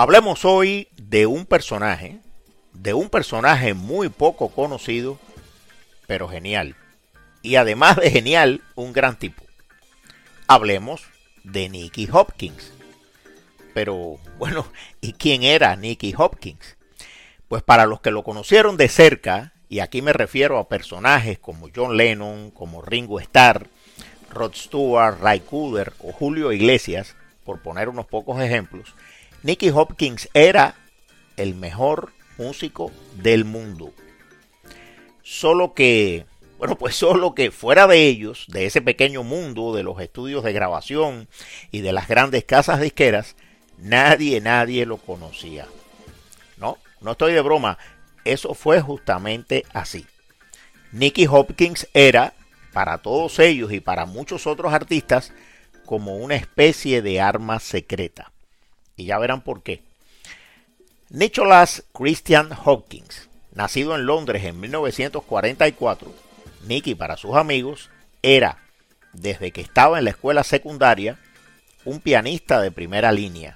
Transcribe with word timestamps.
Hablemos 0.00 0.44
hoy 0.44 0.86
de 0.96 1.26
un 1.26 1.44
personaje, 1.44 2.20
de 2.72 2.94
un 2.94 3.10
personaje 3.10 3.74
muy 3.74 4.08
poco 4.08 4.48
conocido, 4.48 5.18
pero 6.06 6.28
genial. 6.28 6.76
Y 7.42 7.56
además 7.56 7.96
de 7.96 8.08
genial, 8.08 8.62
un 8.76 8.92
gran 8.92 9.18
tipo. 9.18 9.42
Hablemos 10.46 11.02
de 11.42 11.68
Nicky 11.68 12.08
Hopkins. 12.12 12.72
Pero 13.74 14.20
bueno, 14.38 14.70
¿y 15.00 15.14
quién 15.14 15.42
era 15.42 15.74
Nicky 15.74 16.14
Hopkins? 16.16 16.76
Pues 17.48 17.64
para 17.64 17.84
los 17.84 18.00
que 18.00 18.12
lo 18.12 18.22
conocieron 18.22 18.76
de 18.76 18.88
cerca, 18.88 19.52
y 19.68 19.80
aquí 19.80 20.00
me 20.00 20.12
refiero 20.12 20.58
a 20.58 20.68
personajes 20.68 21.40
como 21.40 21.70
John 21.74 21.96
Lennon, 21.96 22.52
como 22.52 22.82
Ringo 22.82 23.18
Starr, 23.18 23.66
Rod 24.30 24.54
Stewart, 24.54 25.18
Ray 25.20 25.40
Cooder 25.40 25.92
o 25.98 26.12
Julio 26.12 26.52
Iglesias, 26.52 27.16
por 27.42 27.62
poner 27.62 27.88
unos 27.88 28.06
pocos 28.06 28.40
ejemplos, 28.40 28.94
Nicky 29.42 29.70
Hopkins 29.70 30.28
era 30.34 30.74
el 31.36 31.54
mejor 31.54 32.12
músico 32.38 32.90
del 33.14 33.44
mundo. 33.44 33.92
Solo 35.22 35.74
que, 35.74 36.26
bueno, 36.58 36.76
pues 36.76 36.96
solo 36.96 37.34
que 37.34 37.52
fuera 37.52 37.86
de 37.86 38.06
ellos, 38.06 38.46
de 38.48 38.66
ese 38.66 38.82
pequeño 38.82 39.22
mundo 39.22 39.74
de 39.74 39.84
los 39.84 40.00
estudios 40.00 40.42
de 40.42 40.52
grabación 40.52 41.28
y 41.70 41.82
de 41.82 41.92
las 41.92 42.08
grandes 42.08 42.44
casas 42.44 42.80
disqueras, 42.80 43.36
nadie, 43.76 44.40
nadie 44.40 44.86
lo 44.86 44.96
conocía. 44.96 45.66
No, 46.56 46.78
no 47.00 47.12
estoy 47.12 47.32
de 47.32 47.40
broma, 47.40 47.78
eso 48.24 48.54
fue 48.54 48.80
justamente 48.80 49.64
así. 49.72 50.04
Nicky 50.90 51.28
Hopkins 51.28 51.86
era, 51.94 52.34
para 52.72 52.98
todos 52.98 53.38
ellos 53.38 53.72
y 53.72 53.78
para 53.78 54.04
muchos 54.04 54.48
otros 54.48 54.72
artistas, 54.72 55.32
como 55.84 56.16
una 56.16 56.34
especie 56.34 57.02
de 57.02 57.20
arma 57.20 57.60
secreta. 57.60 58.32
Y 58.98 59.06
ya 59.06 59.18
verán 59.18 59.40
por 59.40 59.62
qué. 59.62 59.82
Nicholas 61.08 61.84
Christian 61.94 62.50
Hopkins, 62.66 63.30
nacido 63.54 63.94
en 63.94 64.04
Londres 64.04 64.44
en 64.44 64.60
1944, 64.60 66.12
Nicky 66.66 66.94
para 66.94 67.16
sus 67.16 67.34
amigos 67.34 67.88
era, 68.20 68.58
desde 69.14 69.52
que 69.52 69.62
estaba 69.62 69.98
en 69.98 70.04
la 70.04 70.10
escuela 70.10 70.44
secundaria, 70.44 71.18
un 71.86 72.00
pianista 72.00 72.60
de 72.60 72.70
primera 72.70 73.10
línea, 73.10 73.54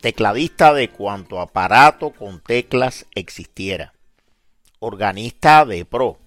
tecladista 0.00 0.72
de 0.72 0.90
cuanto 0.90 1.40
aparato 1.40 2.10
con 2.10 2.38
teclas 2.38 3.06
existiera, 3.14 3.94
organista 4.78 5.64
de 5.64 5.84
pro 5.84 6.18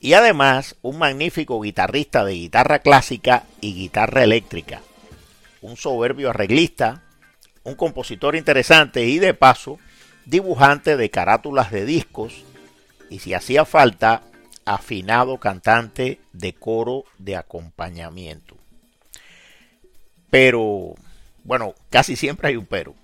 y 0.00 0.12
además 0.12 0.76
un 0.82 0.98
magnífico 0.98 1.60
guitarrista 1.60 2.24
de 2.24 2.34
guitarra 2.34 2.78
clásica 2.78 3.44
y 3.60 3.74
guitarra 3.74 4.22
eléctrica, 4.22 4.80
un 5.60 5.76
soberbio 5.76 6.30
arreglista, 6.30 7.02
un 7.64 7.74
compositor 7.74 8.36
interesante 8.36 9.04
y 9.04 9.18
de 9.18 9.34
paso 9.34 9.78
dibujante 10.24 10.96
de 10.96 11.10
carátulas 11.10 11.70
de 11.70 11.84
discos 11.84 12.44
y 13.10 13.20
si 13.20 13.34
hacía 13.34 13.64
falta, 13.64 14.22
afinado 14.64 15.38
cantante 15.38 16.20
de 16.32 16.52
coro 16.52 17.04
de 17.16 17.36
acompañamiento. 17.36 18.56
Pero, 20.30 20.94
bueno, 21.44 21.74
casi 21.88 22.16
siempre 22.16 22.48
hay 22.48 22.56
un 22.56 22.66
pero. 22.66 22.94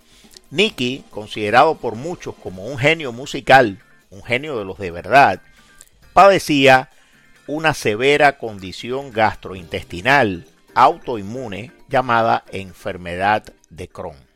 Nicky, 0.50 1.04
considerado 1.10 1.76
por 1.76 1.94
muchos 1.94 2.34
como 2.34 2.66
un 2.66 2.76
genio 2.76 3.12
musical, 3.12 3.80
un 4.10 4.22
genio 4.22 4.58
de 4.58 4.66
los 4.66 4.78
de 4.78 4.90
verdad, 4.90 5.40
padecía 6.12 6.90
una 7.46 7.72
severa 7.72 8.38
condición 8.38 9.10
gastrointestinal 9.10 10.46
autoinmune 10.74 11.72
llamada 11.88 12.44
enfermedad 12.52 13.44
de 13.70 13.88
Crohn. 13.88 14.33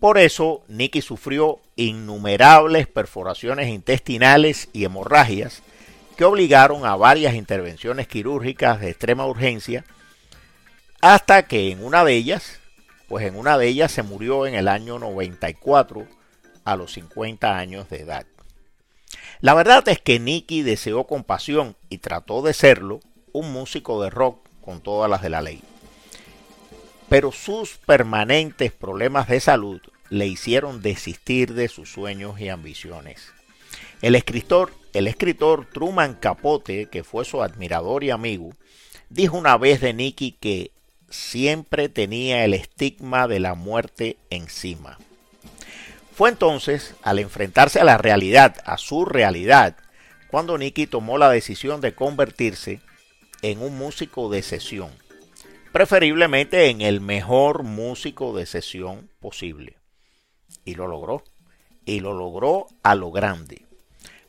Por 0.00 0.16
eso, 0.16 0.62
Nicky 0.68 1.02
sufrió 1.02 1.60
innumerables 1.76 2.88
perforaciones 2.88 3.68
intestinales 3.68 4.70
y 4.72 4.84
hemorragias 4.84 5.62
que 6.16 6.24
obligaron 6.24 6.86
a 6.86 6.96
varias 6.96 7.34
intervenciones 7.34 8.08
quirúrgicas 8.08 8.80
de 8.80 8.88
extrema 8.88 9.26
urgencia, 9.26 9.84
hasta 11.02 11.42
que 11.42 11.70
en 11.70 11.84
una 11.84 12.02
de 12.02 12.14
ellas, 12.14 12.60
pues 13.08 13.26
en 13.26 13.36
una 13.36 13.58
de 13.58 13.68
ellas 13.68 13.92
se 13.92 14.02
murió 14.02 14.46
en 14.46 14.54
el 14.54 14.68
año 14.68 14.98
94 14.98 16.06
a 16.64 16.76
los 16.76 16.94
50 16.94 17.58
años 17.58 17.90
de 17.90 18.00
edad. 18.00 18.26
La 19.40 19.52
verdad 19.52 19.86
es 19.88 19.98
que 19.98 20.18
Nicky 20.18 20.62
deseó 20.62 21.04
con 21.04 21.24
pasión 21.24 21.76
y 21.90 21.98
trató 21.98 22.40
de 22.40 22.54
serlo 22.54 23.00
un 23.32 23.52
músico 23.52 24.02
de 24.02 24.08
rock 24.08 24.48
con 24.62 24.80
todas 24.80 25.10
las 25.10 25.20
de 25.20 25.28
la 25.28 25.42
ley 25.42 25.62
pero 27.10 27.32
sus 27.32 27.76
permanentes 27.76 28.70
problemas 28.70 29.26
de 29.26 29.40
salud 29.40 29.80
le 30.10 30.26
hicieron 30.26 30.82
desistir 30.82 31.54
de 31.54 31.68
sus 31.68 31.90
sueños 31.90 32.38
y 32.40 32.48
ambiciones. 32.48 33.32
El 34.02 34.14
escritor, 34.14 34.72
el 34.92 35.06
escritor 35.06 35.66
Truman 35.72 36.14
Capote, 36.14 36.86
que 36.86 37.04
fue 37.04 37.24
su 37.24 37.42
admirador 37.42 38.04
y 38.04 38.10
amigo, 38.10 38.50
dijo 39.08 39.38
una 39.38 39.56
vez 39.56 39.80
de 39.80 39.94
Nicky 39.94 40.32
que 40.32 40.72
siempre 41.08 41.88
tenía 41.88 42.44
el 42.44 42.54
estigma 42.54 43.28
de 43.28 43.40
la 43.40 43.54
muerte 43.54 44.16
encima. 44.30 44.98
Fue 46.14 46.28
entonces, 46.28 46.94
al 47.02 47.18
enfrentarse 47.18 47.80
a 47.80 47.84
la 47.84 47.96
realidad, 47.96 48.56
a 48.64 48.76
su 48.76 49.04
realidad, 49.04 49.76
cuando 50.28 50.58
Nicky 50.58 50.86
tomó 50.86 51.16
la 51.16 51.30
decisión 51.30 51.80
de 51.80 51.94
convertirse 51.94 52.80
en 53.42 53.62
un 53.62 53.78
músico 53.78 54.28
de 54.28 54.42
sesión 54.42 54.90
preferiblemente 55.72 56.68
en 56.68 56.80
el 56.80 57.00
mejor 57.00 57.62
músico 57.62 58.36
de 58.36 58.46
sesión 58.46 59.08
posible. 59.20 59.79
Y 60.70 60.76
lo 60.76 60.86
logró. 60.86 61.24
Y 61.84 61.98
lo 61.98 62.14
logró 62.14 62.68
a 62.84 62.94
lo 62.94 63.10
grande. 63.10 63.66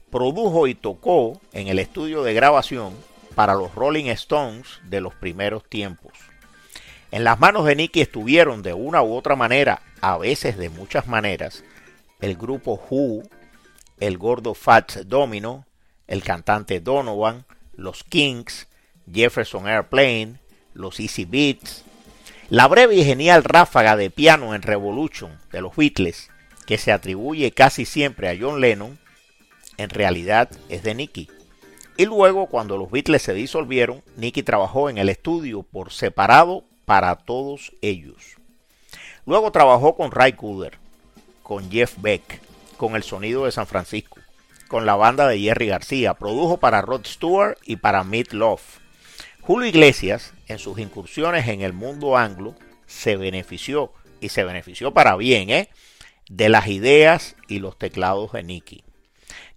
Produjo 0.10 0.66
y 0.66 0.74
tocó 0.74 1.40
en 1.54 1.68
el 1.68 1.78
estudio 1.78 2.24
de 2.24 2.34
grabación 2.34 2.96
para 3.36 3.54
los 3.54 3.76
Rolling 3.76 4.06
Stones 4.06 4.80
de 4.86 5.02
los 5.02 5.14
primeros 5.14 5.64
tiempos. 5.70 6.14
En 7.12 7.24
las 7.24 7.40
manos 7.40 7.66
de 7.66 7.76
Nicky 7.76 8.02
estuvieron 8.02 8.64
de 8.64 8.74
una 8.74 9.04
u 9.04 9.14
otra 9.14 9.36
manera, 9.36 9.84
a 10.02 10.18
veces 10.18 10.58
de 10.58 10.70
muchas 10.70 11.08
maneras, 11.08 11.64
el 12.22 12.36
grupo 12.36 12.82
Who, 12.90 13.22
el 14.00 14.18
gordo 14.18 14.56
Fats 14.56 15.08
Domino, 15.08 15.68
el 16.08 16.24
cantante 16.24 16.80
Donovan, 16.80 17.46
los 17.76 18.04
Kings, 18.04 18.68
Jefferson 19.14 19.68
Airplane, 19.68 20.40
los 20.74 21.00
Easy 21.00 21.26
Beats, 21.26 21.86
la 22.52 22.68
breve 22.68 22.96
y 22.96 23.06
genial 23.06 23.46
ráfaga 23.46 23.96
de 23.96 24.10
piano 24.10 24.54
en 24.54 24.62
Revolution 24.62 25.40
de 25.54 25.62
los 25.62 25.74
Beatles, 25.78 26.30
que 26.66 26.78
se 26.78 26.92
atribuye 26.92 27.54
casi 27.54 27.86
siempre 27.86 28.28
a 28.28 28.36
John 28.38 28.60
Lennon, 28.60 29.00
en 29.78 29.90
realidad 29.90 30.50
es 30.68 30.84
de 30.84 30.94
Nicky. 30.94 31.30
Y 31.96 32.06
luego, 32.08 32.48
cuando 32.48 32.76
los 32.76 32.92
Beatles 32.92 33.22
se 33.22 33.34
disolvieron, 33.34 34.04
Nicky 34.18 34.44
trabajó 34.44 34.90
en 34.90 34.98
el 34.98 35.08
estudio 35.08 35.64
por 35.64 35.94
separado 35.94 36.66
para 36.84 37.16
todos 37.16 37.72
ellos. 37.82 38.36
Luego 39.26 39.54
trabajó 39.54 39.96
con 39.96 40.12
Ray 40.12 40.34
Cooder, 40.34 40.78
con 41.44 41.72
Jeff 41.72 41.94
Beck, 42.00 42.42
con 42.76 42.98
el 42.98 43.04
sonido 43.04 43.46
de 43.46 43.54
San 43.54 43.66
Francisco, 43.66 44.18
con 44.68 44.86
la 44.86 44.98
banda 44.98 45.26
de 45.30 45.40
Jerry 45.40 45.68
García, 45.68 46.16
produjo 46.16 46.58
para 46.58 46.82
Rod 46.82 47.06
Stewart 47.06 47.58
y 47.64 47.78
para 47.78 48.04
Meat 48.04 48.34
Love 48.34 48.81
Julio 49.42 49.68
Iglesias, 49.68 50.34
en 50.48 50.60
sus 50.60 50.78
incursiones 50.78 51.48
en 51.48 51.62
el 51.62 51.74
mundo 51.74 52.16
anglo, 52.16 52.56
se 52.86 53.16
benefició, 53.16 53.92
y 54.20 54.30
se 54.30 54.44
benefició 54.44 54.94
para 54.94 55.16
bien, 55.16 55.50
¿eh? 55.50 55.70
de 56.30 56.48
las 56.48 56.68
ideas 56.68 57.36
y 57.48 57.60
los 57.60 57.78
teclados 57.78 58.34
de 58.34 58.44
Nicky. 58.44 58.84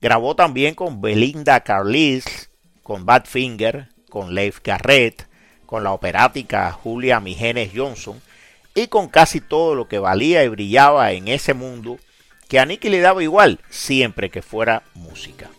Grabó 0.01 0.35
también 0.35 0.75
con 0.75 1.01
Belinda 1.01 1.61
Carlisle, 1.61 2.33
con 2.83 3.05
Badfinger, 3.05 3.89
con 4.09 4.35
Leif 4.35 4.61
Garrett, 4.65 5.29
con 5.67 5.85
la 5.85 5.93
operática 5.93 6.73
Julia 6.73 7.21
Migenes 7.21 7.71
Johnson 7.75 8.21
y 8.75 8.87
con 8.87 9.09
casi 9.09 9.41
todo 9.41 9.75
lo 9.75 9.87
que 9.87 9.99
valía 9.99 10.45
y 10.45 10.49
brillaba 10.49 11.13
en 11.13 11.29
ese 11.29 11.55
mundo 11.55 11.99
que 12.49 12.59
a 12.59 12.67
Nicky 12.67 12.89
le 12.89 13.01
daba 13.01 13.23
igual 13.23 13.61
siempre 13.71 14.31
que 14.31 14.43
fuera 14.43 14.83
música. 14.95 15.51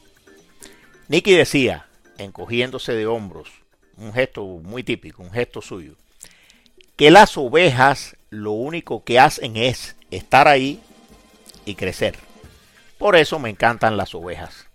Nicky 1.07 1.33
decía, 1.33 1.85
encogiéndose 2.17 2.94
de 2.94 3.05
hombros, 3.05 3.50
un 3.97 4.13
gesto 4.13 4.44
muy 4.45 4.83
típico, 4.83 5.24
un 5.24 5.31
gesto 5.31 5.62
suyo, 5.62 5.94
que 6.95 7.12
las 7.12 7.38
ovejas 7.38 8.15
lo 8.30 8.51
único 8.51 9.03
que 9.03 9.19
hacen 9.19 9.57
es 9.57 9.95
estar 10.12 10.47
ahí 10.47 10.80
y 11.65 11.75
crecer. 11.75 12.15
Por 12.97 13.15
eso 13.15 13.39
me 13.39 13.50
encantan 13.50 13.97
las 13.97 14.15
ovejas. 14.15 14.68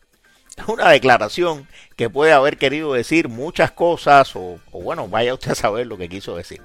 Una 0.66 0.90
declaración 0.90 1.66
que 1.96 2.10
puede 2.10 2.32
haber 2.32 2.58
querido 2.58 2.92
decir 2.92 3.28
muchas 3.28 3.70
cosas 3.70 4.34
o, 4.36 4.58
o 4.72 4.82
bueno, 4.82 5.08
vaya 5.08 5.34
usted 5.34 5.52
a 5.52 5.54
saber 5.54 5.86
lo 5.86 5.96
que 5.96 6.08
quiso 6.08 6.36
decir. 6.36 6.60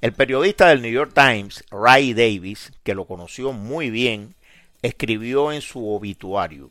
El 0.00 0.12
periodista 0.12 0.68
del 0.68 0.80
New 0.80 0.92
York 0.92 1.12
Times, 1.14 1.64
Ray 1.70 2.14
Davis, 2.14 2.72
que 2.84 2.94
lo 2.94 3.04
conoció 3.04 3.52
muy 3.52 3.90
bien, 3.90 4.34
escribió 4.80 5.52
en 5.52 5.60
su 5.60 5.90
obituario, 5.90 6.70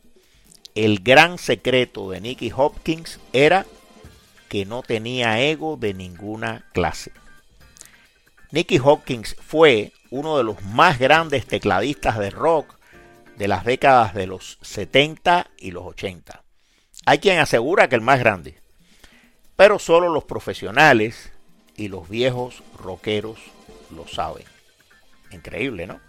el 0.77 0.99
gran 0.99 1.39
secreto 1.39 2.11
de 2.11 2.21
Nicky 2.21 2.51
Hopkins 2.55 3.19
era 3.33 3.65
que 4.47 4.65
no 4.65 4.81
tenía 4.81 5.39
ego 5.41 5.77
de 5.77 5.93
ninguna 5.93 6.65
clase. 6.73 7.11
Nicky 8.51 8.79
Hopkins 8.83 9.35
fue 9.39 9.91
uno 10.09 10.37
de 10.37 10.43
los 10.43 10.61
más 10.63 10.99
grandes 10.99 11.45
tecladistas 11.45 12.17
de 12.17 12.29
rock 12.29 12.77
de 13.37 13.47
las 13.47 13.65
décadas 13.65 14.13
de 14.13 14.27
los 14.27 14.57
70 14.61 15.49
y 15.57 15.71
los 15.71 15.85
80. 15.85 16.43
Hay 17.05 17.19
quien 17.19 17.39
asegura 17.39 17.87
que 17.87 17.95
el 17.95 18.01
más 18.01 18.19
grande, 18.19 18.59
pero 19.55 19.79
solo 19.79 20.09
los 20.09 20.23
profesionales 20.23 21.31
y 21.75 21.89
los 21.89 22.09
viejos 22.09 22.63
rockeros 22.79 23.39
lo 23.95 24.07
saben. 24.07 24.45
Increíble, 25.31 25.87
¿no? 25.87 25.99